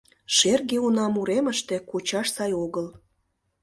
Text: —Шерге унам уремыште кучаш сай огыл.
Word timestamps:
—Шерге 0.35 0.77
унам 0.87 1.13
уремыште 1.21 1.75
кучаш 1.89 2.27
сай 2.35 2.51
огыл. 2.63 2.87